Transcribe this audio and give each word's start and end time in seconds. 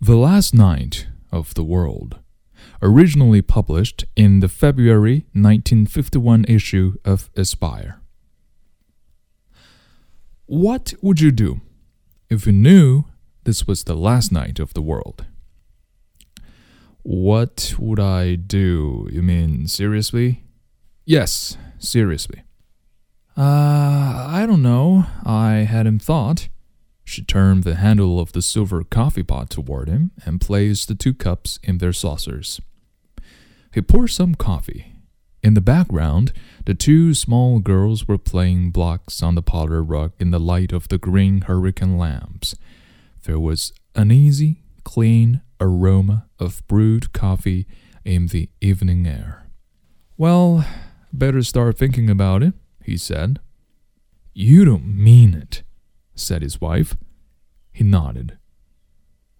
The 0.00 0.14
Last 0.14 0.54
Night 0.54 1.08
of 1.32 1.54
the 1.54 1.64
World, 1.64 2.20
originally 2.80 3.42
published 3.42 4.04
in 4.14 4.38
the 4.38 4.48
February 4.48 5.26
1951 5.32 6.44
issue 6.46 6.94
of 7.04 7.28
Esquire. 7.36 8.00
What 10.46 10.94
would 11.02 11.20
you 11.20 11.32
do 11.32 11.62
if 12.30 12.46
you 12.46 12.52
knew 12.52 13.06
this 13.42 13.66
was 13.66 13.82
the 13.82 13.96
last 13.96 14.30
night 14.30 14.60
of 14.60 14.72
the 14.72 14.82
world? 14.82 15.26
What 17.02 17.74
would 17.76 17.98
I 17.98 18.36
do? 18.36 19.08
You 19.10 19.22
mean 19.22 19.66
seriously? 19.66 20.44
Yes, 21.06 21.58
seriously. 21.80 22.44
Uh, 23.36 24.26
I 24.30 24.44
don't 24.46 24.62
know. 24.62 25.06
I 25.24 25.66
hadn't 25.68 26.02
thought. 26.02 26.48
She 27.08 27.24
turned 27.24 27.64
the 27.64 27.76
handle 27.76 28.20
of 28.20 28.32
the 28.32 28.42
silver 28.42 28.84
coffee 28.84 29.22
pot 29.22 29.48
toward 29.48 29.88
him 29.88 30.10
and 30.26 30.42
placed 30.42 30.88
the 30.88 30.94
two 30.94 31.14
cups 31.14 31.58
in 31.62 31.78
their 31.78 31.94
saucers. 31.94 32.60
He 33.72 33.80
poured 33.80 34.10
some 34.10 34.34
coffee. 34.34 34.92
In 35.42 35.54
the 35.54 35.62
background, 35.62 36.34
the 36.66 36.74
two 36.74 37.14
small 37.14 37.60
girls 37.60 38.06
were 38.06 38.18
playing 38.18 38.72
blocks 38.72 39.22
on 39.22 39.36
the 39.36 39.42
parlor 39.42 39.82
rug 39.82 40.12
in 40.18 40.32
the 40.32 40.38
light 40.38 40.70
of 40.70 40.88
the 40.88 40.98
green 40.98 41.40
hurricane 41.40 41.96
lamps. 41.96 42.54
There 43.22 43.40
was 43.40 43.72
an 43.94 44.12
easy, 44.12 44.60
clean 44.84 45.40
aroma 45.58 46.26
of 46.38 46.62
brewed 46.68 47.14
coffee 47.14 47.66
in 48.04 48.26
the 48.26 48.50
evening 48.60 49.06
air. 49.06 49.48
Well, 50.18 50.66
better 51.10 51.42
start 51.42 51.78
thinking 51.78 52.10
about 52.10 52.42
it, 52.42 52.52
he 52.84 52.98
said. 52.98 53.40
You 54.34 54.66
don't 54.66 54.86
mean 54.86 55.32
it, 55.32 55.62
said 56.14 56.42
his 56.42 56.60
wife. 56.60 56.94
He 57.78 57.84
nodded. 57.84 58.36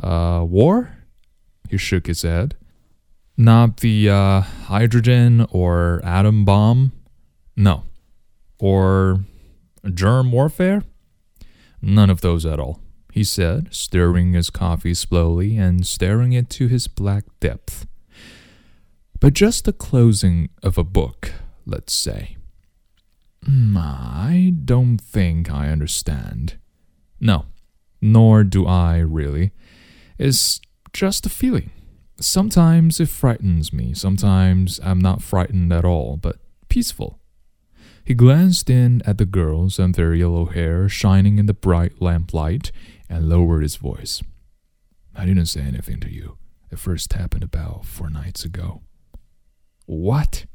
Uh, 0.00 0.44
war? 0.48 0.98
He 1.68 1.76
shook 1.76 2.06
his 2.06 2.22
head. 2.22 2.54
Not 3.36 3.78
the 3.78 4.08
uh, 4.08 4.42
hydrogen 4.42 5.48
or 5.50 6.00
atom 6.04 6.44
bomb? 6.44 6.92
No. 7.56 7.82
Or 8.60 9.24
germ 9.92 10.30
warfare? 10.30 10.84
None 11.82 12.08
of 12.08 12.20
those 12.20 12.46
at 12.46 12.60
all, 12.60 12.78
he 13.12 13.24
said, 13.24 13.74
stirring 13.74 14.34
his 14.34 14.48
coffee 14.48 14.94
slowly 14.94 15.56
and 15.56 15.84
staring 15.84 16.32
into 16.32 16.68
his 16.68 16.86
black 16.86 17.24
depth. 17.40 17.84
But 19.18 19.32
just 19.32 19.64
the 19.64 19.72
closing 19.72 20.50
of 20.62 20.78
a 20.78 20.84
book, 20.84 21.32
let's 21.66 21.94
say. 21.94 22.36
Hmm, 23.44 23.76
I 23.76 24.54
don't 24.64 25.00
think 25.00 25.50
I 25.50 25.70
understand. 25.70 26.58
No, 27.18 27.46
nor 28.00 28.44
do 28.44 28.66
I 28.66 28.98
really. 28.98 29.52
It's 30.18 30.60
just 30.92 31.26
a 31.26 31.30
feeling. 31.30 31.70
Sometimes 32.20 33.00
it 33.00 33.08
frightens 33.08 33.72
me, 33.72 33.94
sometimes 33.94 34.78
I'm 34.82 34.98
not 34.98 35.22
frightened 35.22 35.72
at 35.72 35.84
all, 35.84 36.16
but 36.16 36.36
peaceful. 36.68 37.18
He 38.04 38.14
glanced 38.14 38.68
in 38.68 39.02
at 39.06 39.18
the 39.18 39.24
girls 39.24 39.78
and 39.78 39.94
their 39.94 40.14
yellow 40.14 40.46
hair 40.46 40.88
shining 40.88 41.38
in 41.38 41.46
the 41.46 41.54
bright 41.54 42.00
lamplight 42.00 42.72
and 43.08 43.28
lowered 43.28 43.62
his 43.62 43.76
voice. 43.76 44.22
I 45.14 45.26
didn't 45.26 45.46
say 45.46 45.60
anything 45.60 46.00
to 46.00 46.12
you. 46.12 46.36
It 46.70 46.78
first 46.78 47.12
happened 47.12 47.42
about 47.42 47.84
four 47.84 48.10
nights 48.10 48.44
ago. 48.44 48.82
What? 49.86 50.46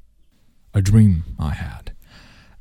A 0.74 0.82
dream 0.82 1.24
I 1.40 1.52
had. 1.52 1.94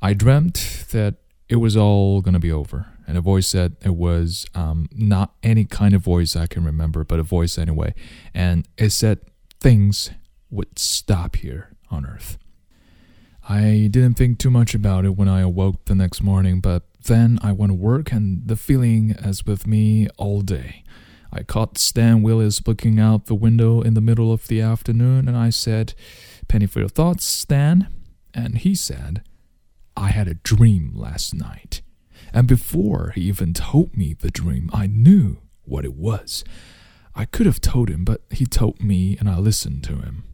I 0.00 0.12
dreamt 0.12 0.86
that 0.90 1.16
it 1.48 1.56
was 1.56 1.76
all 1.76 2.20
gonna 2.20 2.40
be 2.40 2.52
over. 2.52 2.86
And 3.06 3.18
a 3.18 3.20
voice 3.20 3.46
said 3.46 3.76
it 3.82 3.94
was 3.94 4.46
um, 4.54 4.88
not 4.92 5.34
any 5.42 5.64
kind 5.64 5.94
of 5.94 6.02
voice 6.02 6.36
I 6.36 6.46
can 6.46 6.64
remember, 6.64 7.04
but 7.04 7.18
a 7.18 7.22
voice 7.22 7.58
anyway. 7.58 7.94
And 8.32 8.66
it 8.78 8.90
said 8.90 9.20
things 9.60 10.10
would 10.50 10.78
stop 10.78 11.36
here 11.36 11.70
on 11.90 12.06
Earth. 12.06 12.38
I 13.46 13.88
didn't 13.90 14.14
think 14.14 14.38
too 14.38 14.50
much 14.50 14.74
about 14.74 15.04
it 15.04 15.16
when 15.16 15.28
I 15.28 15.40
awoke 15.40 15.84
the 15.84 15.94
next 15.94 16.22
morning, 16.22 16.60
but 16.60 16.84
then 17.04 17.38
I 17.42 17.52
went 17.52 17.70
to 17.70 17.74
work 17.74 18.10
and 18.10 18.46
the 18.48 18.56
feeling 18.56 19.10
is 19.22 19.44
with 19.44 19.66
me 19.66 20.08
all 20.16 20.40
day. 20.40 20.82
I 21.30 21.42
caught 21.42 21.76
Stan 21.78 22.22
Willis 22.22 22.66
looking 22.66 22.98
out 22.98 23.26
the 23.26 23.34
window 23.34 23.82
in 23.82 23.94
the 23.94 24.00
middle 24.00 24.32
of 24.32 24.46
the 24.46 24.60
afternoon 24.60 25.28
and 25.28 25.36
I 25.36 25.50
said, 25.50 25.92
Penny 26.48 26.66
for 26.66 26.78
your 26.78 26.88
thoughts, 26.88 27.24
Stan. 27.24 27.88
And 28.32 28.58
he 28.58 28.74
said, 28.74 29.22
I 29.96 30.08
had 30.08 30.28
a 30.28 30.34
dream 30.34 30.92
last 30.94 31.34
night. 31.34 31.82
And 32.32 32.48
before 32.48 33.12
he 33.14 33.22
even 33.22 33.54
told 33.54 33.96
me 33.96 34.14
the 34.14 34.30
dream, 34.30 34.70
I 34.72 34.86
knew 34.86 35.38
what 35.64 35.84
it 35.84 35.94
was. 35.94 36.44
I 37.14 37.24
could 37.24 37.46
have 37.46 37.60
told 37.60 37.88
him, 37.88 38.04
but 38.04 38.22
he 38.30 38.44
told 38.44 38.82
me 38.82 39.16
and 39.18 39.28
I 39.28 39.38
listened 39.38 39.84
to 39.84 39.96
him. 39.96 40.24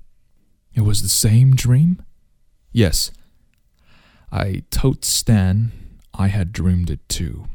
It 0.75 0.83
was 0.83 1.03
the 1.03 1.09
same 1.09 1.55
dream? 1.55 2.03
Yes. 2.73 3.11
I 4.33 4.63
told 4.71 5.05
Stan 5.05 5.73
I 6.15 6.29
had 6.29 6.53
dreamed 6.53 6.91
it 6.91 7.07
too. 7.09 7.47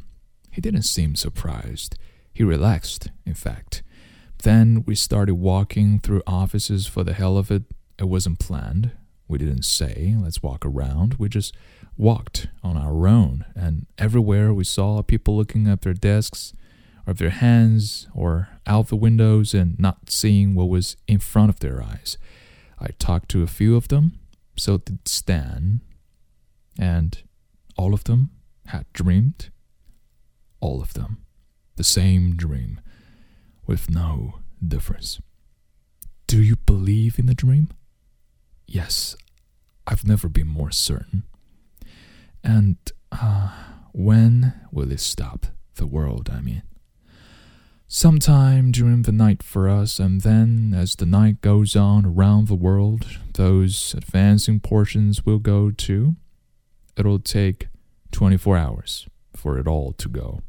He 0.51 0.61
didn't 0.61 0.83
seem 0.83 1.15
surprised. 1.15 1.97
He 2.33 2.43
relaxed, 2.43 3.09
in 3.25 3.33
fact. 3.33 3.81
Then 4.43 4.83
we 4.85 4.95
started 4.95 5.35
walking 5.35 5.99
through 5.99 6.21
offices 6.27 6.85
for 6.85 7.03
the 7.03 7.13
hell 7.13 7.37
of 7.37 7.49
it. 7.49 7.63
It 7.97 8.05
wasn't 8.05 8.39
planned. 8.39 8.91
We 9.27 9.37
didn't 9.37 9.63
say, 9.63 10.15
let's 10.19 10.43
walk 10.43 10.65
around. 10.65 11.15
We 11.15 11.29
just 11.29 11.55
walked 11.97 12.47
on 12.63 12.77
our 12.77 13.07
own, 13.07 13.45
and 13.55 13.87
everywhere 13.97 14.53
we 14.53 14.63
saw 14.63 15.01
people 15.01 15.35
looking 15.35 15.67
at 15.67 15.81
their 15.81 15.93
desks 15.93 16.53
or 17.07 17.13
their 17.13 17.29
hands 17.29 18.07
or 18.13 18.49
out 18.67 18.87
the 18.87 18.95
windows 18.95 19.53
and 19.53 19.79
not 19.79 20.09
seeing 20.09 20.55
what 20.55 20.69
was 20.69 20.97
in 21.07 21.19
front 21.19 21.49
of 21.49 21.59
their 21.59 21.81
eyes. 21.81 22.17
I 22.79 22.87
talked 22.99 23.29
to 23.29 23.43
a 23.43 23.47
few 23.47 23.75
of 23.75 23.87
them, 23.87 24.19
so 24.57 24.77
did 24.77 25.07
Stan, 25.07 25.81
and 26.77 27.21
all 27.77 27.93
of 27.93 28.03
them 28.03 28.31
had 28.67 28.85
dreamed. 28.93 29.49
All 30.59 30.81
of 30.81 30.93
them. 30.93 31.17
The 31.75 31.83
same 31.83 32.35
dream, 32.35 32.79
with 33.67 33.89
no 33.89 34.39
difference. 34.65 35.21
Do 36.27 36.41
you 36.41 36.55
believe 36.55 37.19
in 37.19 37.25
the 37.25 37.35
dream? 37.35 37.69
Yes, 38.67 39.15
I've 39.87 40.05
never 40.05 40.27
been 40.27 40.47
more 40.47 40.71
certain. 40.71 41.23
And 42.43 42.77
uh, 43.11 43.49
when 43.93 44.53
will 44.71 44.91
it 44.91 44.99
stop? 44.99 45.47
The 45.75 45.85
world, 45.85 46.29
I 46.31 46.39
mean. 46.39 46.63
Sometime 47.87 48.71
during 48.71 49.03
the 49.03 49.11
night 49.11 49.43
for 49.43 49.69
us, 49.69 49.99
and 49.99 50.21
then 50.21 50.73
as 50.75 50.95
the 50.95 51.05
night 51.05 51.41
goes 51.41 51.75
on 51.75 52.05
around 52.05 52.47
the 52.47 52.55
world, 52.55 53.19
those 53.33 53.93
advancing 53.93 54.59
portions 54.59 55.25
will 55.25 55.39
go 55.39 55.69
too. 55.69 56.15
It'll 56.97 57.19
take 57.19 57.67
24 58.11 58.57
hours 58.57 59.07
for 59.35 59.59
it 59.59 59.67
all 59.67 59.91
to 59.93 60.09
go. 60.09 60.41